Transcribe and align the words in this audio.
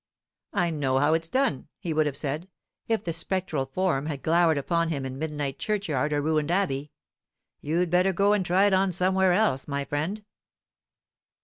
"I 0.55 0.71
know 0.71 0.97
how 0.97 1.13
it's 1.13 1.29
done," 1.29 1.67
he 1.77 1.93
would 1.93 2.07
have 2.07 2.17
said, 2.17 2.49
if 2.87 3.03
the 3.03 3.13
spectral 3.13 3.67
form 3.67 4.07
had 4.07 4.23
glowered 4.23 4.57
upon 4.57 4.89
him 4.89 5.05
in 5.05 5.19
midnight 5.19 5.59
churchyard 5.59 6.11
or 6.11 6.23
ruined 6.23 6.49
abbey. 6.49 6.89
"You'd 7.61 7.91
better 7.91 8.11
go 8.11 8.33
and 8.33 8.43
try 8.43 8.65
it 8.65 8.73
on 8.73 8.91
somewhere 8.93 9.33
else, 9.33 9.67
my 9.67 9.85
friend." 9.85 10.25